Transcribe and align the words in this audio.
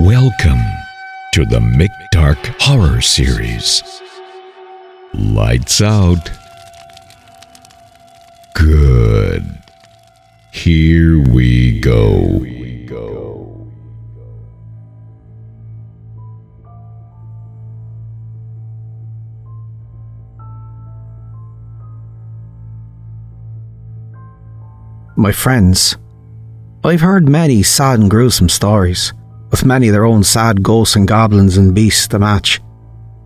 Welcome 0.00 0.62
to 1.32 1.44
the 1.44 1.58
Mick 1.58 1.90
Dark 2.12 2.38
Horror 2.60 3.00
Series. 3.00 3.82
Lights 5.12 5.80
out. 5.80 6.30
Good. 8.54 9.58
Here 10.52 11.18
we 11.18 11.80
go. 11.80 12.46
My 25.16 25.32
friends, 25.32 25.96
I've 26.84 27.00
heard 27.00 27.28
many 27.28 27.64
sad 27.64 27.98
and 27.98 28.08
gruesome 28.08 28.48
stories, 28.48 29.12
with 29.50 29.64
many 29.64 29.88
their 29.88 30.04
own 30.04 30.22
sad 30.22 30.62
ghosts 30.62 30.96
and 30.96 31.08
goblins 31.08 31.56
and 31.56 31.74
beasts 31.74 32.08
to 32.08 32.18
match. 32.18 32.60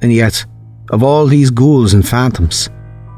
And 0.01 0.13
yet, 0.13 0.45
of 0.91 1.03
all 1.03 1.27
these 1.27 1.51
ghouls 1.51 1.95
and 1.95 2.07
phantoms, 2.07 2.69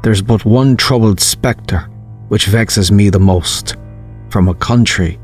there's 0.03 0.21
but 0.21 0.45
one 0.45 0.77
troubled 0.77 1.19
spectre 1.19 1.89
which 2.29 2.47
vexes 2.47 2.91
me 2.91 3.09
the 3.09 3.19
most, 3.19 3.75
from 4.29 4.49
a 4.49 4.55
country 4.55 5.19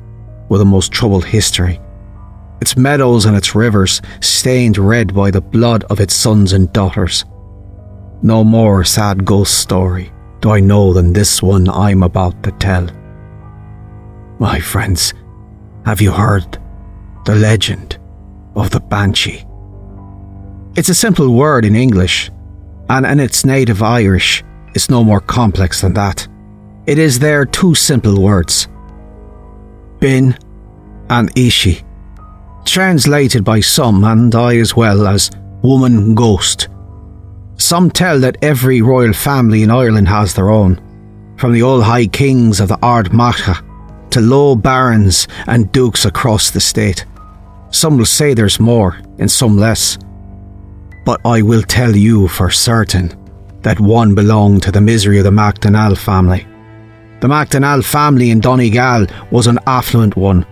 with 0.49 0.61
a 0.61 0.65
most 0.65 0.91
troubled 0.91 1.25
history. 1.25 1.79
Its 2.61 2.77
meadows 2.77 3.25
and 3.25 3.35
its 3.35 3.55
rivers 3.55 4.01
stained 4.19 4.77
red 4.77 5.13
by 5.15 5.31
the 5.31 5.41
blood 5.41 5.83
of 5.85 5.99
its 5.99 6.13
sons 6.13 6.53
and 6.53 6.71
daughters. 6.73 7.25
No 8.21 8.43
more 8.43 8.83
sad 8.83 9.25
ghost 9.25 9.57
story 9.59 10.11
do 10.41 10.51
I 10.51 10.59
know 10.59 10.93
than 10.93 11.13
this 11.13 11.41
one 11.41 11.69
I'm 11.69 12.03
about 12.03 12.43
to 12.43 12.51
tell. 12.53 12.87
My 14.39 14.59
friends, 14.59 15.13
have 15.85 16.01
you 16.01 16.11
heard 16.11 16.60
the 17.25 17.35
legend 17.35 17.97
of 18.55 18.69
the 18.69 18.79
Banshee? 18.79 19.45
It's 20.75 20.89
a 20.89 20.95
simple 20.95 21.33
word 21.33 21.65
in 21.65 21.75
English, 21.75 22.31
and 22.89 23.05
in 23.05 23.19
its 23.19 23.45
native 23.45 23.83
Irish, 23.83 24.43
it's 24.73 24.89
no 24.89 25.03
more 25.03 25.19
complex 25.19 25.81
than 25.81 25.93
that. 25.93 26.27
It 26.87 26.97
is 26.97 27.19
there 27.19 27.45
two 27.45 27.75
simple 27.75 28.21
words 28.21 28.67
Bin 29.99 30.37
and 31.09 31.29
Ishi, 31.37 31.83
translated 32.65 33.43
by 33.43 33.59
some, 33.59 34.03
and 34.03 34.33
I 34.33 34.57
as 34.57 34.75
well, 34.75 35.07
as 35.07 35.29
woman 35.61 36.15
ghost. 36.15 36.69
Some 37.57 37.91
tell 37.91 38.19
that 38.21 38.37
every 38.41 38.81
royal 38.81 39.13
family 39.13 39.61
in 39.61 39.69
Ireland 39.69 40.07
has 40.07 40.33
their 40.33 40.49
own, 40.49 40.81
from 41.37 41.53
the 41.53 41.61
old 41.61 41.83
high 41.83 42.07
kings 42.07 42.59
of 42.59 42.69
the 42.69 42.79
Ard 42.81 43.13
Macha 43.13 43.63
to 44.11 44.21
low 44.21 44.55
barons 44.55 45.27
and 45.47 45.71
dukes 45.71 46.05
across 46.05 46.49
the 46.49 46.59
state. 46.59 47.05
Some 47.71 47.97
will 47.97 48.05
say 48.05 48.33
there's 48.33 48.59
more, 48.59 48.99
and 49.19 49.29
some 49.29 49.57
less. 49.57 49.97
But 51.05 51.19
I 51.25 51.41
will 51.41 51.63
tell 51.63 51.95
you 51.95 52.27
for 52.27 52.49
certain 52.49 53.17
that 53.61 53.79
one 53.79 54.13
belonged 54.15 54.63
to 54.63 54.71
the 54.71 54.81
misery 54.81 55.17
of 55.17 55.23
the 55.23 55.31
MacDonald 55.31 55.99
family. 55.99 56.45
The 57.21 57.27
MacDonald 57.27 57.85
family 57.85 58.29
in 58.29 58.39
Donegal 58.39 59.07
was 59.31 59.47
an 59.47 59.59
affluent 59.67 60.15
one, 60.15 60.45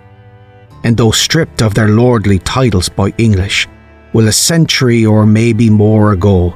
and 0.83 0.95
though 0.95 1.11
stripped 1.11 1.61
of 1.61 1.73
their 1.73 1.89
lordly 1.89 2.39
titles 2.39 2.89
by 2.89 3.13
English, 3.17 3.67
will 4.13 4.27
a 4.27 4.31
century 4.31 5.05
or 5.05 5.25
maybe 5.25 5.69
more 5.69 6.13
ago, 6.13 6.53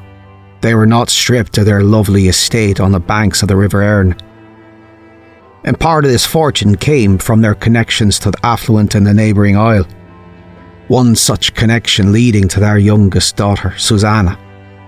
they 0.60 0.74
were 0.74 0.86
not 0.86 1.10
stripped 1.10 1.58
of 1.58 1.66
their 1.66 1.82
lovely 1.82 2.28
estate 2.28 2.80
on 2.80 2.92
the 2.92 3.00
banks 3.00 3.42
of 3.42 3.48
the 3.48 3.56
River 3.56 3.82
Erne 3.82 4.16
and 5.64 5.80
part 5.80 6.04
of 6.04 6.10
this 6.10 6.26
fortune 6.26 6.76
came 6.76 7.18
from 7.18 7.40
their 7.40 7.54
connections 7.54 8.18
to 8.18 8.30
the 8.30 8.46
affluent 8.46 8.94
in 8.94 9.04
the 9.04 9.14
neighbouring 9.14 9.56
isle. 9.56 9.86
One 10.88 11.16
such 11.16 11.54
connection 11.54 12.12
leading 12.12 12.46
to 12.48 12.60
their 12.60 12.76
youngest 12.76 13.36
daughter, 13.36 13.74
Susanna, 13.78 14.38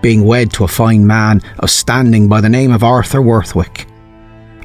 being 0.01 0.23
wed 0.23 0.53
to 0.53 0.63
a 0.63 0.67
fine 0.67 1.07
man 1.07 1.41
of 1.57 1.71
standing 1.71 2.27
by 2.27 2.39
the 2.39 2.49
name 2.49 2.71
of 2.71 2.83
Arthur 2.83 3.19
Worthwick. 3.19 3.87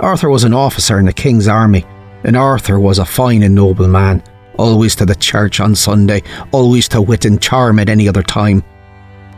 Arthur 0.00 0.28
was 0.28 0.44
an 0.44 0.52
officer 0.52 0.98
in 0.98 1.06
the 1.06 1.12
King's 1.12 1.48
army, 1.48 1.86
and 2.24 2.36
Arthur 2.36 2.78
was 2.78 2.98
a 2.98 3.06
fine 3.06 3.42
and 3.42 3.54
noble 3.54 3.88
man, 3.88 4.22
always 4.58 4.94
to 4.96 5.06
the 5.06 5.14
church 5.14 5.58
on 5.58 5.74
Sunday, 5.74 6.22
always 6.50 6.86
to 6.88 7.00
wit 7.00 7.24
and 7.24 7.40
charm 7.40 7.78
at 7.78 7.88
any 7.88 8.08
other 8.08 8.22
time. 8.22 8.62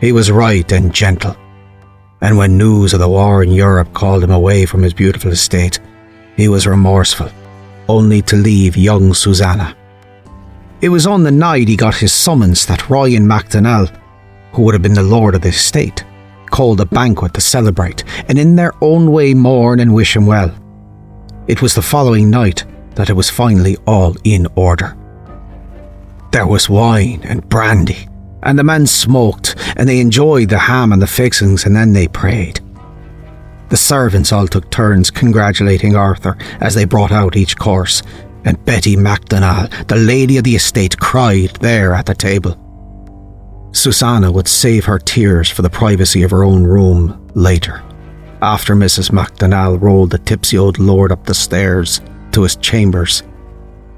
He 0.01 0.11
was 0.11 0.33
right 0.33 0.71
and 0.73 0.93
gentle, 0.93 1.37
and 2.21 2.37
when 2.37 2.59
news 2.59 2.93
of 2.93 3.01
the 3.01 3.09
war 3.09 3.45
in 3.45 3.53
Europe 3.53 3.93
called 3.93 4.25
him 4.25 4.33
away 4.33 4.67
from 4.67 4.83
his 4.83 4.95
beautiful 4.95 5.31
estate, 5.31 5.79
he 6.37 6.49
was 6.49 6.67
remorseful, 6.67 7.31
only 7.89 8.21
to 8.23 8.37
leave 8.37 8.77
young 8.77 9.15
Susanna. 9.15 9.77
It 10.85 10.91
was 10.91 11.07
on 11.07 11.23
the 11.23 11.31
night 11.31 11.69
he 11.69 11.77
got 11.77 11.95
his 11.95 12.13
summons 12.13 12.67
that 12.67 12.91
Ryan 12.91 13.27
MacDonald, 13.27 13.91
who 14.53 14.61
would 14.61 14.75
have 14.75 14.83
been 14.83 14.93
the 14.93 15.03
lord 15.03 15.35
of 15.35 15.41
the 15.41 15.49
estate, 15.49 16.05
called 16.51 16.79
a 16.79 16.85
banquet 16.85 17.33
to 17.33 17.41
celebrate 17.41 18.05
and 18.29 18.39
in 18.39 18.55
their 18.55 18.75
own 18.83 19.11
way 19.11 19.33
mourn 19.33 19.81
and 19.81 19.95
wish 19.95 20.15
him 20.15 20.27
well. 20.27 20.55
It 21.49 21.63
was 21.63 21.75
the 21.75 21.81
following 21.81 22.29
night 22.29 22.67
that 22.97 23.09
it 23.09 23.15
was 23.15 23.31
finally 23.31 23.79
all 23.87 24.15
in 24.25 24.47
order. 24.57 24.95
There 26.33 26.47
was 26.47 26.69
wine 26.69 27.23
and 27.25 27.49
brandy, 27.49 28.07
and 28.43 28.59
the 28.59 28.63
men 28.63 28.87
smoked, 28.87 29.55
and 29.77 29.89
they 29.89 30.01
enjoyed 30.01 30.51
the 30.51 30.59
ham 30.59 30.93
and 30.93 31.01
the 31.01 31.07
fixings, 31.07 31.65
and 31.65 31.75
then 31.75 31.95
they 31.95 32.09
prayed. 32.09 32.61
The 33.71 33.79
servants 33.79 34.33
all 34.33 34.49
took 34.49 34.71
turns 34.71 35.11
congratulating 35.11 35.97
Arthur 35.97 36.37
as 36.61 36.75
they 36.75 36.85
brought 36.85 37.11
out 37.11 37.37
each 37.37 37.57
course, 37.57 38.03
and 38.45 38.63
Betty 38.65 38.97
MacDonald, 38.97 39.71
the 39.89 39.97
lady 39.97 40.37
of 40.37 40.45
the 40.45 40.57
estate, 40.57 40.99
cried 40.99 41.51
there 41.61 41.95
at 41.95 42.07
the 42.07 42.15
table. 42.15 42.61
Susanna 43.73 44.31
would 44.31 44.49
save 44.49 44.85
her 44.85 44.99
tears 44.99 45.51
for 45.51 45.63
the 45.63 45.71
privacy 45.71 46.23
of 46.23 46.31
her 46.31 46.45
own 46.45 46.65
room 46.65 47.31
later, 47.35 47.83
after 48.43 48.75
Mrs. 48.75 49.13
MacDonald 49.13 49.83
rolled 49.83 50.11
the 50.11 50.19
tipsy 50.19 50.57
old 50.57 50.79
lord 50.79 51.11
up 51.11 51.25
the 51.25 51.35
stairs 51.35 52.01
to 52.33 52.43
his 52.43 52.57
chambers. 52.57 53.23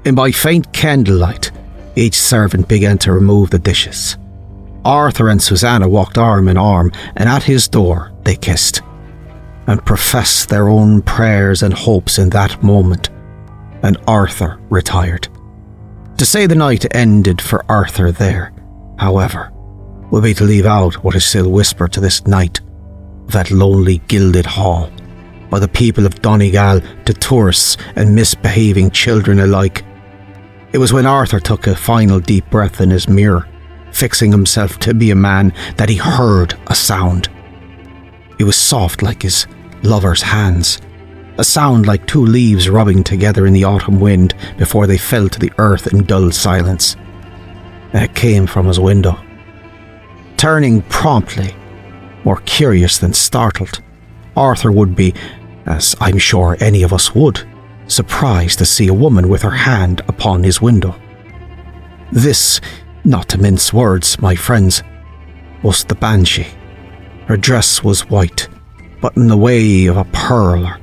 And 0.05 0.15
by 0.15 0.31
faint 0.31 0.71
candlelight, 0.73 1.51
each 1.95 2.15
servant 2.15 2.67
began 2.67 2.97
to 2.99 3.11
remove 3.11 3.49
the 3.49 3.59
dishes. 3.59 4.17
Arthur 4.85 5.29
and 5.29 5.41
Susanna 5.41 5.89
walked 5.89 6.17
arm 6.17 6.47
in 6.47 6.57
arm, 6.57 6.91
and 7.15 7.27
at 7.27 7.43
his 7.43 7.67
door 7.67 8.13
they 8.23 8.35
kissed 8.35 8.81
and 9.67 9.85
professed 9.85 10.49
their 10.49 10.69
own 10.69 11.01
prayers 11.01 11.61
and 11.61 11.73
hopes 11.73 12.17
in 12.17 12.29
that 12.29 12.63
moment, 12.63 13.09
and 13.87 13.97
Arthur 14.05 14.59
retired. 14.69 15.29
To 16.17 16.25
say 16.25 16.45
the 16.45 16.55
night 16.55 16.85
ended 16.93 17.41
for 17.41 17.65
Arthur 17.71 18.11
there, 18.11 18.53
however, 18.99 19.51
would 20.11 20.23
be 20.23 20.33
to 20.33 20.43
leave 20.43 20.65
out 20.65 21.03
what 21.03 21.15
is 21.15 21.25
still 21.25 21.49
whispered 21.49 21.93
to 21.93 22.01
this 22.01 22.27
night 22.27 22.59
of 23.25 23.31
that 23.31 23.49
lonely 23.49 23.99
gilded 24.09 24.45
hall 24.45 24.91
by 25.49 25.59
the 25.59 25.67
people 25.69 26.05
of 26.05 26.21
Donegal 26.21 26.81
to 27.05 27.13
tourists 27.13 27.77
and 27.95 28.13
misbehaving 28.13 28.91
children 28.91 29.39
alike. 29.39 29.85
It 30.73 30.79
was 30.79 30.91
when 30.91 31.05
Arthur 31.05 31.39
took 31.39 31.67
a 31.67 31.75
final 31.75 32.19
deep 32.19 32.49
breath 32.49 32.81
in 32.81 32.89
his 32.89 33.07
mirror, 33.07 33.47
fixing 33.93 34.31
himself 34.31 34.79
to 34.79 34.93
be 34.93 35.11
a 35.11 35.15
man, 35.15 35.53
that 35.77 35.87
he 35.87 35.95
heard 35.95 36.59
a 36.67 36.75
sound. 36.75 37.29
It 38.37 38.43
was 38.43 38.57
soft 38.57 39.01
like 39.01 39.21
his 39.21 39.47
lover's 39.83 40.21
hands. 40.21 40.81
A 41.39 41.43
sound 41.43 41.85
like 41.85 42.07
two 42.07 42.25
leaves 42.25 42.67
rubbing 42.67 43.03
together 43.03 43.45
in 43.45 43.53
the 43.53 43.63
autumn 43.63 43.99
wind 43.99 44.33
before 44.57 44.87
they 44.87 44.97
fell 44.97 45.29
to 45.29 45.39
the 45.39 45.51
earth 45.59 45.85
in 45.85 46.03
dull 46.03 46.31
silence. 46.31 46.95
It 47.93 48.15
came 48.15 48.47
from 48.47 48.65
his 48.65 48.79
window. 48.79 49.19
Turning 50.35 50.81
promptly, 50.83 51.55
more 52.23 52.41
curious 52.45 52.97
than 52.97 53.13
startled, 53.13 53.81
Arthur 54.35 54.71
would 54.71 54.95
be, 54.95 55.13
as 55.67 55.95
I'm 55.99 56.17
sure 56.17 56.57
any 56.59 56.81
of 56.81 56.91
us 56.91 57.13
would, 57.13 57.47
surprised 57.87 58.57
to 58.59 58.65
see 58.65 58.87
a 58.87 58.93
woman 58.93 59.29
with 59.29 59.43
her 59.43 59.51
hand 59.51 60.01
upon 60.07 60.43
his 60.43 60.59
window. 60.59 60.95
This, 62.11 62.59
not 63.03 63.29
to 63.29 63.37
mince 63.37 63.71
words, 63.71 64.19
my 64.19 64.35
friends, 64.35 64.81
was 65.61 65.83
the 65.83 65.95
Banshee. 65.95 66.47
Her 67.27 67.37
dress 67.37 67.83
was 67.83 68.09
white, 68.09 68.47
but 69.01 69.15
in 69.15 69.27
the 69.27 69.37
way 69.37 69.85
of 69.85 69.97
a 69.97 70.05
pearl 70.05 70.65
or 70.65 70.79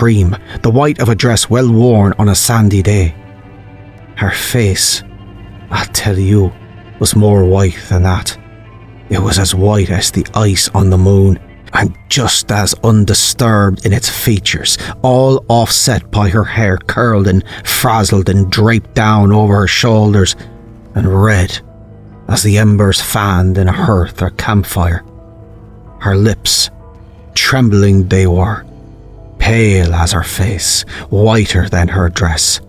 cream, 0.00 0.34
the 0.62 0.70
white 0.70 0.98
of 0.98 1.10
a 1.10 1.14
dress 1.14 1.50
well 1.50 1.70
worn 1.70 2.14
on 2.18 2.30
a 2.30 2.34
sandy 2.34 2.82
day. 2.82 3.14
Her 4.16 4.30
face, 4.30 5.02
I'll 5.70 5.92
tell 5.92 6.18
you, 6.18 6.50
was 6.98 7.14
more 7.14 7.44
white 7.44 7.78
than 7.90 8.04
that. 8.04 8.34
It 9.10 9.18
was 9.18 9.38
as 9.38 9.54
white 9.54 9.90
as 9.90 10.10
the 10.10 10.26
ice 10.32 10.70
on 10.70 10.88
the 10.88 10.96
moon, 10.96 11.38
and 11.74 11.94
just 12.08 12.50
as 12.50 12.74
undisturbed 12.82 13.84
in 13.84 13.92
its 13.92 14.08
features, 14.08 14.78
all 15.02 15.44
offset 15.48 16.10
by 16.10 16.30
her 16.30 16.44
hair 16.44 16.78
curled 16.78 17.28
and 17.28 17.44
frazzled 17.66 18.30
and 18.30 18.50
draped 18.50 18.94
down 18.94 19.32
over 19.32 19.54
her 19.56 19.68
shoulders, 19.68 20.34
and 20.94 21.22
red 21.22 21.60
as 22.26 22.42
the 22.42 22.56
embers 22.56 23.02
fanned 23.02 23.58
in 23.58 23.68
a 23.68 23.82
hearth 23.86 24.22
or 24.22 24.30
campfire. 24.30 25.04
Her 26.00 26.16
lips 26.16 26.70
Trembling 27.34 28.08
they 28.08 28.26
were, 28.26 28.64
pale 29.50 29.92
as 29.96 30.12
her 30.12 30.22
face, 30.22 30.82
whiter 31.10 31.68
than 31.68 31.88
her 31.88 32.08
dress, 32.08 32.60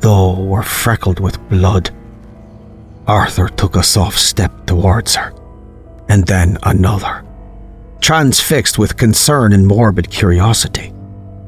though 0.00 0.34
were 0.38 0.62
freckled 0.62 1.18
with 1.18 1.48
blood. 1.48 1.88
Arthur 3.06 3.48
took 3.48 3.74
a 3.74 3.82
soft 3.82 4.18
step 4.18 4.52
towards 4.66 5.14
her, 5.14 5.32
and 6.10 6.26
then 6.26 6.58
another. 6.64 7.24
Transfixed 8.02 8.78
with 8.78 8.98
concern 8.98 9.54
and 9.54 9.66
morbid 9.66 10.10
curiosity, 10.10 10.92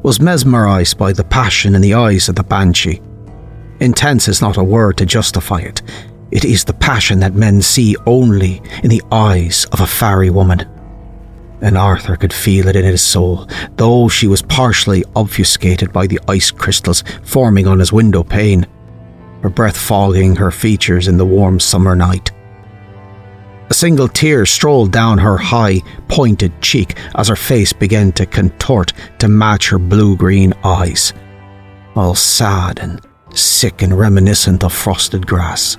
was 0.03 0.23
mesmerized 0.23 0.97
by 0.97 1.13
the 1.13 1.25
passion 1.25 1.75
in 1.75 1.83
the 1.83 1.93
eyes 1.93 2.31
of 2.31 2.35
the 2.35 2.43
banshee. 2.43 3.03
Intense 3.81 4.27
is 4.27 4.41
not 4.41 4.57
a 4.57 4.65
word 4.65 4.97
to 4.97 5.05
justify 5.05 5.59
it. 5.59 5.83
It 6.31 6.47
is 6.47 6.65
the 6.65 6.73
passion 6.73 7.21
that 7.21 7.35
men 7.35 7.61
see 7.61 7.95
only 8.07 8.63
in 8.83 8.89
the 8.89 9.03
eyes 9.13 9.67
of 9.67 9.83
a 9.83 9.87
fairy 9.87 10.31
woman. 10.31 10.67
And 11.63 11.77
Arthur 11.77 12.17
could 12.17 12.33
feel 12.33 12.69
it 12.69 12.77
in 12.77 12.85
his 12.85 13.03
soul, 13.03 13.47
though 13.77 14.09
she 14.09 14.27
was 14.27 14.43
partially 14.43 15.05
obfuscated 15.15 15.93
by 15.93 16.07
the 16.07 16.21
ice 16.27 16.51
crystals 16.51 17.05
forming 17.23 17.67
on 17.67 17.79
his 17.79 17.93
window 17.93 18.23
pane 18.23 18.67
her 19.43 19.51
breath 19.51 19.77
fogging 19.77 20.37
her 20.37 20.51
features 20.51 21.09
in 21.09 21.17
the 21.17 21.25
warm 21.25 21.59
summer 21.59 21.97
night. 21.97 22.31
A 23.71 23.75
single 23.75 24.09
tear 24.09 24.47
strolled 24.47 24.93
down 24.93 25.19
her 25.19 25.37
high, 25.37 25.81
pointed 26.09 26.61
cheek 26.61 26.99
as 27.15 27.29
her 27.29 27.37
face 27.37 27.73
began 27.73 28.13
to 28.13 28.27
contort 28.27 28.93
to 29.19 29.29
match 29.29 29.69
her 29.69 29.79
blue 29.79 30.17
green 30.17 30.53
eyes, 30.65 31.13
all 31.95 32.15
sad 32.15 32.81
and 32.81 33.01
sick 33.33 33.83
and 33.83 33.97
reminiscent 33.97 34.65
of 34.65 34.73
frosted 34.73 35.27
grass. 35.27 35.79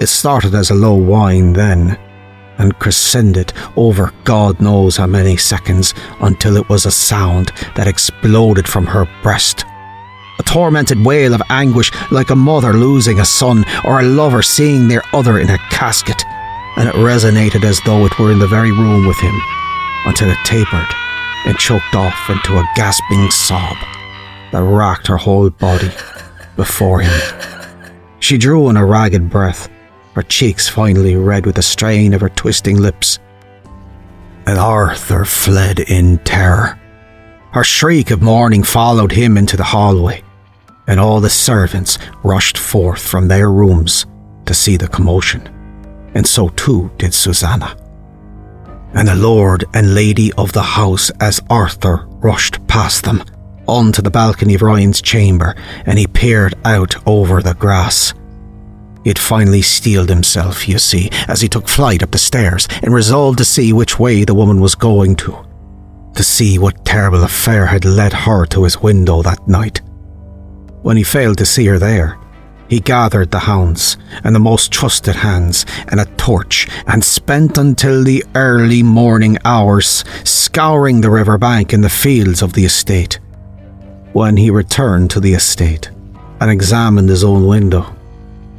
It 0.00 0.08
started 0.08 0.54
as 0.54 0.70
a 0.70 0.74
low 0.74 0.94
whine 0.94 1.52
then, 1.52 1.98
and 2.58 2.78
crescended 2.78 3.52
over 3.76 4.12
God 4.24 4.60
knows 4.60 4.96
how 4.96 5.06
many 5.06 5.36
seconds 5.36 5.94
until 6.20 6.56
it 6.56 6.68
was 6.68 6.86
a 6.86 6.90
sound 6.90 7.52
that 7.76 7.88
exploded 7.88 8.68
from 8.68 8.86
her 8.86 9.08
breast 9.22 9.64
a 10.38 10.42
tormented 10.42 11.04
wail 11.04 11.34
of 11.34 11.42
anguish 11.50 11.90
like 12.10 12.30
a 12.30 12.36
mother 12.36 12.72
losing 12.72 13.20
a 13.20 13.24
son 13.24 13.64
or 13.84 14.00
a 14.00 14.04
lover 14.04 14.42
seeing 14.42 14.88
their 14.88 15.02
other 15.12 15.38
in 15.38 15.50
a 15.50 15.58
casket, 15.70 16.22
and 16.76 16.88
it 16.88 16.94
resonated 16.94 17.64
as 17.64 17.80
though 17.84 18.06
it 18.06 18.18
were 18.18 18.32
in 18.32 18.38
the 18.38 18.46
very 18.46 18.70
room 18.70 19.06
with 19.06 19.18
him, 19.18 19.40
until 20.06 20.30
it 20.30 20.38
tapered 20.44 20.86
and 21.46 21.58
choked 21.58 21.94
off 21.94 22.30
into 22.30 22.56
a 22.56 22.68
gasping 22.76 23.30
sob 23.30 23.76
that 24.52 24.62
racked 24.62 25.06
her 25.06 25.16
whole 25.16 25.50
body 25.50 25.90
before 26.56 27.00
him. 27.00 27.20
She 28.20 28.38
drew 28.38 28.68
in 28.68 28.76
a 28.76 28.84
ragged 28.84 29.28
breath, 29.30 29.68
her 30.18 30.22
cheeks 30.24 30.68
finally 30.68 31.14
red 31.16 31.46
with 31.46 31.54
the 31.54 31.62
strain 31.62 32.12
of 32.12 32.20
her 32.20 32.28
twisting 32.28 32.76
lips. 32.76 33.18
And 34.46 34.58
Arthur 34.58 35.24
fled 35.24 35.78
in 35.78 36.18
terror. 36.18 36.78
Her 37.52 37.64
shriek 37.64 38.10
of 38.10 38.20
mourning 38.20 38.64
followed 38.64 39.12
him 39.12 39.38
into 39.38 39.56
the 39.56 39.64
hallway 39.64 40.22
and 40.88 40.98
all 40.98 41.20
the 41.20 41.30
servants 41.30 41.98
rushed 42.24 42.58
forth 42.58 43.00
from 43.00 43.28
their 43.28 43.52
rooms 43.52 44.06
to 44.46 44.54
see 44.54 44.76
the 44.76 44.88
commotion, 44.88 45.46
and 46.14 46.26
so 46.26 46.48
too 46.48 46.90
did 46.96 47.14
Susanna. 47.14 47.76
And 48.94 49.06
the 49.06 49.14
lord 49.14 49.66
and 49.74 49.94
lady 49.94 50.32
of 50.32 50.52
the 50.52 50.62
house, 50.62 51.10
as 51.20 51.40
Arthur 51.50 52.06
rushed 52.08 52.66
past 52.66 53.04
them, 53.04 53.22
onto 53.68 54.00
the 54.00 54.10
balcony 54.10 54.54
of 54.54 54.62
Ryan's 54.62 55.02
chamber, 55.02 55.54
and 55.84 55.98
he 55.98 56.06
peered 56.06 56.54
out 56.64 56.96
over 57.06 57.42
the 57.42 57.54
grass. 57.54 58.14
He 59.08 59.10
had 59.10 59.18
finally 59.18 59.62
steeled 59.62 60.10
himself, 60.10 60.68
you 60.68 60.78
see, 60.78 61.08
as 61.28 61.40
he 61.40 61.48
took 61.48 61.66
flight 61.66 62.02
up 62.02 62.10
the 62.10 62.18
stairs 62.18 62.68
and 62.82 62.92
resolved 62.92 63.38
to 63.38 63.44
see 63.46 63.72
which 63.72 63.98
way 63.98 64.22
the 64.22 64.34
woman 64.34 64.60
was 64.60 64.74
going 64.74 65.16
to. 65.16 65.46
To 66.14 66.22
see 66.22 66.58
what 66.58 66.84
terrible 66.84 67.24
affair 67.24 67.64
had 67.64 67.86
led 67.86 68.12
her 68.12 68.44
to 68.44 68.64
his 68.64 68.82
window 68.82 69.22
that 69.22 69.48
night. 69.48 69.80
When 70.82 70.98
he 70.98 71.04
failed 71.04 71.38
to 71.38 71.46
see 71.46 71.64
her 71.68 71.78
there, 71.78 72.18
he 72.68 72.80
gathered 72.80 73.30
the 73.30 73.38
hounds 73.38 73.96
and 74.24 74.34
the 74.34 74.40
most 74.40 74.72
trusted 74.72 75.16
hands 75.16 75.64
and 75.86 76.00
a 76.00 76.12
torch 76.18 76.68
and 76.86 77.02
spent 77.02 77.56
until 77.56 78.04
the 78.04 78.22
early 78.34 78.82
morning 78.82 79.38
hours 79.42 80.04
scouring 80.24 81.00
the 81.00 81.10
river 81.10 81.38
bank 81.38 81.72
and 81.72 81.82
the 81.82 81.88
fields 81.88 82.42
of 82.42 82.52
the 82.52 82.66
estate. 82.66 83.20
When 84.12 84.36
he 84.36 84.50
returned 84.50 85.08
to 85.12 85.20
the 85.20 85.32
estate 85.32 85.90
and 86.42 86.50
examined 86.50 87.08
his 87.08 87.24
own 87.24 87.46
window, 87.46 87.94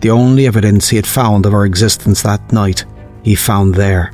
the 0.01 0.09
only 0.09 0.47
evidence 0.47 0.89
he 0.89 0.95
had 0.95 1.07
found 1.07 1.45
of 1.45 1.51
her 1.51 1.65
existence 1.65 2.21
that 2.21 2.51
night 2.51 2.85
he 3.23 3.35
found 3.35 3.75
there 3.75 4.11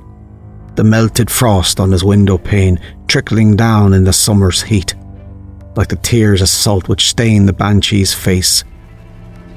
the 0.75 0.83
melted 0.83 1.31
frost 1.31 1.79
on 1.79 1.91
his 1.91 2.03
window 2.03 2.37
pane 2.37 2.79
trickling 3.07 3.55
down 3.55 3.93
in 3.93 4.03
the 4.03 4.11
summer's 4.11 4.61
heat 4.61 4.93
like 5.75 5.89
the 5.89 5.95
tears 5.97 6.41
of 6.41 6.49
salt 6.49 6.87
which 6.87 7.09
stained 7.09 7.47
the 7.47 7.53
banshee's 7.53 8.13
face. 8.13 8.63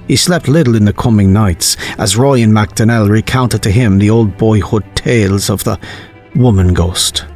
He 0.06 0.16
slept 0.16 0.48
little 0.48 0.74
in 0.74 0.84
the 0.84 0.92
coming 0.92 1.32
nights, 1.32 1.76
as 1.98 2.16
Ryan 2.16 2.52
MacDonald 2.52 3.10
recounted 3.10 3.62
to 3.62 3.70
him 3.70 3.98
the 3.98 4.10
old 4.10 4.36
boyhood 4.38 4.84
tales 4.94 5.50
of 5.50 5.64
the 5.64 5.78
woman 6.34 6.72
ghost. 6.72 7.26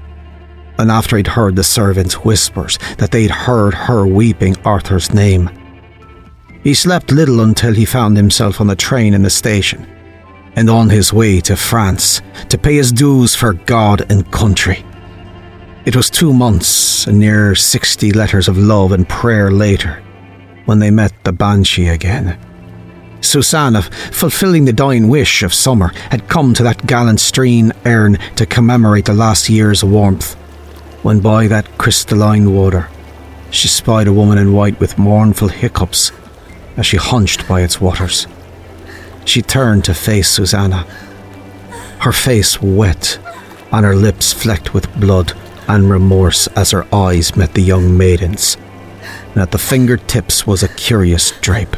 And 0.78 0.90
after 0.90 1.16
he'd 1.16 1.26
heard 1.26 1.54
the 1.54 1.64
servants' 1.64 2.24
whispers 2.24 2.78
that 2.96 3.10
they'd 3.10 3.30
heard 3.30 3.74
her 3.74 4.06
weeping 4.06 4.56
Arthur's 4.64 5.12
name, 5.12 5.50
he 6.62 6.74
slept 6.74 7.10
little 7.10 7.40
until 7.40 7.74
he 7.74 7.84
found 7.84 8.16
himself 8.16 8.60
on 8.60 8.68
the 8.68 8.76
train 8.76 9.14
in 9.14 9.22
the 9.22 9.30
station 9.30 9.86
and 10.54 10.70
on 10.70 10.88
his 10.88 11.12
way 11.12 11.40
to 11.40 11.56
France 11.56 12.20
to 12.48 12.58
pay 12.58 12.76
his 12.76 12.92
dues 12.92 13.34
for 13.34 13.54
God 13.54 14.10
and 14.10 14.30
country. 14.30 14.84
It 15.84 15.96
was 15.96 16.10
two 16.10 16.32
months 16.32 17.06
and 17.06 17.18
near 17.18 17.54
60 17.54 18.12
letters 18.12 18.46
of 18.46 18.58
love 18.58 18.92
and 18.92 19.08
prayer 19.08 19.50
later 19.50 20.02
when 20.66 20.78
they 20.78 20.90
met 20.90 21.12
the 21.24 21.32
Banshee 21.32 21.88
again. 21.88 22.38
Susanna, 23.20 23.82
fulfilling 23.82 24.64
the 24.64 24.72
dying 24.72 25.08
wish 25.08 25.42
of 25.42 25.54
summer, 25.54 25.88
had 26.10 26.28
come 26.28 26.54
to 26.54 26.62
that 26.62 26.86
gallant 26.86 27.20
stream 27.20 27.72
Erne 27.84 28.18
to 28.36 28.46
commemorate 28.46 29.06
the 29.06 29.14
last 29.14 29.48
year's 29.48 29.82
warmth. 29.82 30.34
When 31.02 31.20
by 31.20 31.48
that 31.48 31.78
crystalline 31.78 32.52
water, 32.52 32.88
she 33.50 33.68
spied 33.68 34.06
a 34.06 34.12
woman 34.12 34.38
in 34.38 34.52
white 34.52 34.78
with 34.78 34.98
mournful 34.98 35.48
hiccups 35.48 36.12
as 36.76 36.86
she 36.86 36.96
hunched 36.96 37.46
by 37.48 37.62
its 37.62 37.80
waters. 37.80 38.26
She 39.24 39.42
turned 39.42 39.84
to 39.84 39.94
face 39.94 40.28
Susanna, 40.28 40.86
her 42.00 42.12
face 42.12 42.60
wet 42.60 43.18
and 43.70 43.86
her 43.86 43.96
lips 43.96 44.32
flecked 44.32 44.74
with 44.74 45.00
blood 45.00 45.32
and 45.68 45.88
remorse 45.88 46.46
as 46.48 46.72
her 46.72 46.86
eyes 46.94 47.36
met 47.36 47.54
the 47.54 47.62
young 47.62 47.96
maiden's, 47.96 48.56
and 49.32 49.38
at 49.38 49.50
the 49.50 49.58
fingertips 49.58 50.46
was 50.46 50.62
a 50.62 50.68
curious 50.68 51.32
drape. 51.40 51.76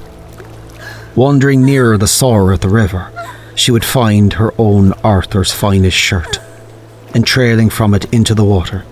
Wandering 1.14 1.64
nearer 1.64 1.96
the 1.96 2.08
soar 2.08 2.52
of 2.52 2.60
the 2.60 2.68
river, 2.68 3.10
she 3.54 3.70
would 3.70 3.84
find 3.84 4.34
her 4.34 4.52
own 4.58 4.92
Arthur's 5.04 5.52
finest 5.52 5.96
shirt, 5.96 6.40
and 7.14 7.24
trailing 7.24 7.70
from 7.70 7.94
it 7.94 8.12
into 8.12 8.34
the 8.34 8.44
water 8.44 8.84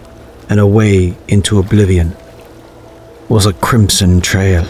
and 0.49 0.61
away 0.61 1.17
into 1.27 1.59
oblivion 1.59 2.15
was 3.29 3.47
a 3.47 3.53
crimson 3.55 4.21
trail. 4.21 4.67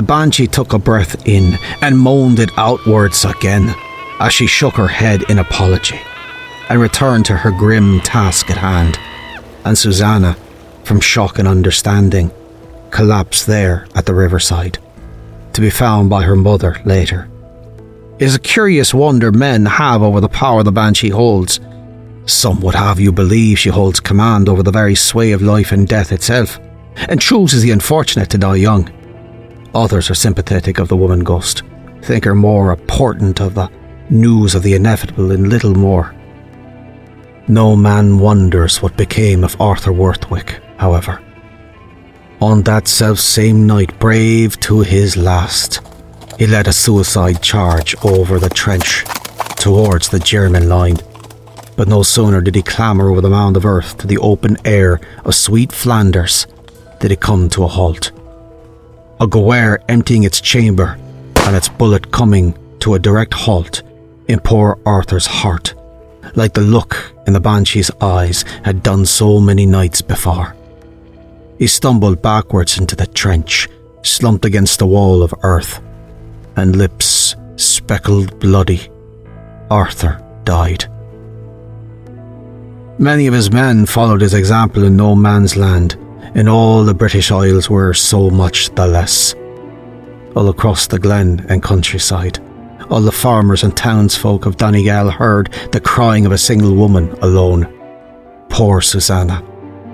The 0.00 0.06
banshee 0.06 0.46
took 0.46 0.72
a 0.72 0.78
breath 0.78 1.28
in 1.28 1.58
and 1.82 1.98
moaned 1.98 2.38
it 2.38 2.48
outwards 2.56 3.26
again 3.26 3.74
as 4.18 4.32
she 4.32 4.46
shook 4.46 4.76
her 4.76 4.88
head 4.88 5.24
in 5.28 5.38
apology 5.38 6.00
and 6.70 6.80
returned 6.80 7.26
to 7.26 7.36
her 7.36 7.50
grim 7.50 8.00
task 8.00 8.48
at 8.48 8.56
hand. 8.56 8.98
And 9.66 9.76
Susanna, 9.76 10.38
from 10.84 11.00
shock 11.00 11.38
and 11.38 11.46
understanding, 11.46 12.30
collapsed 12.90 13.46
there 13.46 13.88
at 13.94 14.06
the 14.06 14.14
riverside, 14.14 14.78
to 15.52 15.60
be 15.60 15.68
found 15.68 16.08
by 16.08 16.22
her 16.22 16.34
mother 16.34 16.80
later. 16.86 17.28
It 18.18 18.24
is 18.24 18.34
a 18.34 18.40
curious 18.40 18.94
wonder 18.94 19.30
men 19.30 19.66
have 19.66 20.00
over 20.00 20.22
the 20.22 20.30
power 20.30 20.62
the 20.62 20.72
banshee 20.72 21.10
holds. 21.10 21.60
Some 22.24 22.62
would 22.62 22.74
have 22.74 22.98
you 22.98 23.12
believe 23.12 23.58
she 23.58 23.68
holds 23.68 24.00
command 24.00 24.48
over 24.48 24.62
the 24.62 24.72
very 24.72 24.94
sway 24.94 25.32
of 25.32 25.42
life 25.42 25.72
and 25.72 25.86
death 25.86 26.10
itself, 26.10 26.58
and 27.10 27.20
chooses 27.20 27.62
the 27.62 27.72
unfortunate 27.72 28.30
to 28.30 28.38
die 28.38 28.56
young. 28.56 28.90
Others 29.74 30.10
are 30.10 30.14
sympathetic 30.14 30.78
of 30.78 30.88
the 30.88 30.96
woman 30.96 31.20
ghost, 31.20 31.62
think 32.02 32.24
her 32.24 32.34
more 32.34 32.72
a 32.72 32.76
portent 32.76 33.40
of 33.40 33.54
the 33.54 33.70
news 34.10 34.54
of 34.54 34.62
the 34.62 34.74
inevitable 34.74 35.30
and 35.30 35.48
little 35.48 35.74
more. 35.74 36.14
No 37.46 37.76
man 37.76 38.18
wonders 38.18 38.82
what 38.82 38.96
became 38.96 39.44
of 39.44 39.60
Arthur 39.60 39.92
Worthwick, 39.92 40.60
however. 40.76 41.20
On 42.40 42.62
that 42.62 42.88
self 42.88 43.18
same 43.18 43.66
night, 43.66 43.98
brave 43.98 44.58
to 44.60 44.80
his 44.80 45.16
last, 45.16 45.80
he 46.38 46.46
led 46.46 46.68
a 46.68 46.72
suicide 46.72 47.42
charge 47.42 47.94
over 48.04 48.38
the 48.38 48.48
trench 48.48 49.04
towards 49.56 50.08
the 50.08 50.18
German 50.18 50.68
line. 50.68 50.96
But 51.76 51.88
no 51.88 52.02
sooner 52.02 52.40
did 52.40 52.54
he 52.54 52.62
clamber 52.62 53.10
over 53.10 53.20
the 53.20 53.30
mound 53.30 53.56
of 53.56 53.66
earth 53.66 53.98
to 53.98 54.06
the 54.06 54.18
open 54.18 54.56
air 54.64 55.00
of 55.24 55.34
sweet 55.34 55.70
Flanders 55.72 56.46
did 57.00 57.10
it 57.10 57.20
come 57.20 57.48
to 57.48 57.64
a 57.64 57.66
halt. 57.66 58.12
A 59.20 59.26
Gewehr 59.26 59.78
emptying 59.88 60.24
its 60.24 60.40
chamber 60.40 60.98
and 61.46 61.54
its 61.54 61.68
bullet 61.68 62.10
coming 62.10 62.54
to 62.80 62.94
a 62.94 62.98
direct 62.98 63.34
halt 63.34 63.82
in 64.28 64.40
poor 64.40 64.78
Arthur's 64.86 65.26
heart 65.26 65.74
like 66.34 66.54
the 66.54 66.60
look 66.60 67.12
in 67.26 67.32
the 67.32 67.40
banshee's 67.40 67.90
eyes 68.00 68.44
had 68.64 68.82
done 68.82 69.06
so 69.06 69.40
many 69.40 69.66
nights 69.66 70.02
before. 70.02 70.54
He 71.58 71.66
stumbled 71.66 72.22
backwards 72.22 72.78
into 72.78 72.96
the 72.96 73.06
trench, 73.06 73.68
slumped 74.02 74.44
against 74.44 74.78
the 74.78 74.86
wall 74.86 75.22
of 75.22 75.34
earth, 75.42 75.80
and 76.56 76.76
lips 76.76 77.36
speckled 77.56 78.38
bloody, 78.40 78.88
Arthur 79.70 80.22
died. 80.44 80.86
Many 82.98 83.26
of 83.26 83.34
his 83.34 83.50
men 83.50 83.86
followed 83.86 84.20
his 84.20 84.34
example 84.34 84.84
in 84.84 84.96
no 84.96 85.14
man's 85.14 85.56
land, 85.56 85.96
in 86.34 86.48
all 86.48 86.84
the 86.84 86.94
British 86.94 87.30
Isles 87.30 87.68
were 87.68 87.94
so 87.94 88.30
much 88.30 88.74
the 88.74 88.86
less. 88.86 89.34
All 90.36 90.48
across 90.48 90.86
the 90.86 90.98
glen 90.98 91.44
and 91.48 91.62
countryside, 91.62 92.38
all 92.88 93.00
the 93.00 93.12
farmers 93.12 93.62
and 93.62 93.76
townsfolk 93.76 94.46
of 94.46 94.56
Donegal 94.56 95.10
heard 95.10 95.52
the 95.72 95.80
crying 95.80 96.26
of 96.26 96.32
a 96.32 96.38
single 96.38 96.74
woman 96.74 97.10
alone. 97.22 97.66
Poor 98.48 98.80
Susanna, 98.80 99.44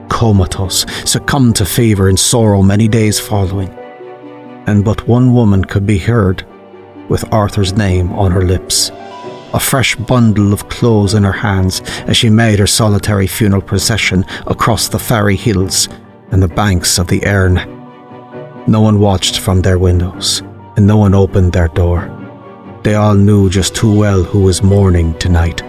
comatose, 0.09 0.87
succumbed 1.05 1.57
to 1.57 1.65
fever 1.65 2.09
and 2.09 2.19
sorrow 2.19 2.63
many 2.63 2.89
days 2.89 3.19
following. 3.19 3.69
And 4.67 4.85
but 4.85 5.07
one 5.07 5.35
woman 5.35 5.65
could 5.65 5.87
be 5.87 5.99
heard, 5.99 6.47
with 7.09 7.33
Arthur's 7.33 7.75
name 7.75 8.13
on 8.13 8.33
her 8.33 8.43
lips, 8.43 8.91
a 9.53 9.61
fresh 9.61 9.95
bundle 9.97 10.53
of 10.53 10.69
clothes 10.69 11.15
in 11.15 11.23
her 11.23 11.33
hands 11.33 11.81
as 12.07 12.17
she 12.17 12.29
made 12.29 12.59
her 12.59 12.67
solitary 12.67 13.27
funeral 13.27 13.63
procession 13.63 14.25
across 14.47 14.89
the 14.89 14.99
Farry 14.99 15.37
Hills 15.37 15.89
and 16.31 16.43
the 16.43 16.49
banks 16.49 16.99
of 16.99 17.07
the 17.07 17.25
Erne. 17.25 17.77
No 18.67 18.81
one 18.81 18.99
watched 18.99 19.39
from 19.39 19.63
their 19.63 19.79
windows, 19.79 20.43
and 20.77 20.87
no 20.87 20.97
one 20.97 21.15
opened 21.15 21.53
their 21.53 21.69
door. 21.69 22.11
They 22.83 22.95
all 22.95 23.15
knew 23.15 23.49
just 23.49 23.75
too 23.75 23.93
well 23.93 24.23
who 24.23 24.41
was 24.41 24.63
mourning 24.63 25.17
tonight. 25.19 25.63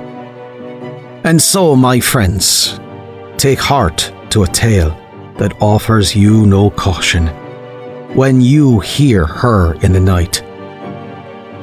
And 1.23 1.41
so, 1.41 1.75
my 1.75 1.99
friends, 1.99 2.79
take 3.37 3.59
heart 3.59 4.11
to 4.31 4.43
a 4.43 4.47
tale 4.47 4.89
that 5.37 5.61
offers 5.61 6.15
you 6.15 6.45
no 6.45 6.69
caution. 6.71 7.27
When 8.15 8.41
you 8.41 8.79
hear 8.79 9.25
her 9.25 9.75
in 9.83 9.93
the 9.93 9.99
night, 9.99 10.41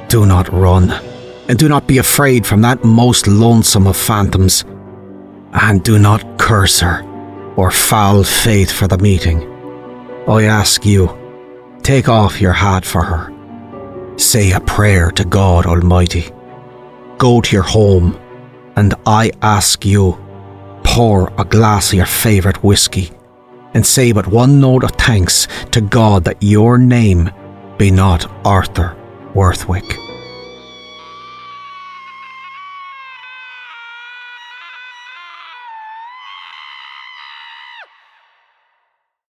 do 0.08 0.26
not 0.26 0.52
run, 0.52 0.90
and 1.48 1.58
do 1.58 1.68
not 1.68 1.86
be 1.86 1.98
afraid 1.98 2.46
from 2.46 2.62
that 2.62 2.84
most 2.84 3.26
lonesome 3.26 3.86
of 3.86 3.96
phantoms, 3.96 4.64
and 5.52 5.82
do 5.82 5.98
not 5.98 6.38
curse 6.38 6.80
her 6.80 7.13
or 7.56 7.70
foul 7.70 8.24
fate 8.24 8.70
for 8.70 8.88
the 8.88 8.98
meeting. 8.98 9.42
I 10.28 10.44
ask 10.44 10.84
you, 10.84 11.16
take 11.82 12.08
off 12.08 12.40
your 12.40 12.52
hat 12.52 12.84
for 12.84 13.02
her. 13.02 13.32
Say 14.16 14.52
a 14.52 14.60
prayer 14.60 15.10
to 15.12 15.24
God 15.24 15.66
Almighty. 15.66 16.30
Go 17.18 17.40
to 17.40 17.56
your 17.56 17.64
home, 17.64 18.18
and 18.76 18.94
I 19.06 19.32
ask 19.42 19.84
you, 19.84 20.18
pour 20.82 21.32
a 21.38 21.44
glass 21.44 21.88
of 21.88 21.94
your 21.94 22.06
favourite 22.06 22.62
whiskey, 22.62 23.10
and 23.72 23.84
say 23.84 24.12
but 24.12 24.26
one 24.26 24.60
note 24.60 24.84
of 24.84 24.92
thanks 24.92 25.48
to 25.72 25.80
God 25.80 26.24
that 26.24 26.42
your 26.42 26.78
name 26.78 27.30
be 27.78 27.90
not 27.90 28.30
Arthur 28.46 28.96
Worthwick. 29.34 30.03